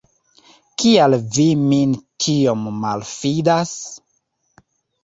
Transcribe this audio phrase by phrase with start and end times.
[0.83, 1.93] Kial vi min
[2.27, 3.79] tiom malﬁdas?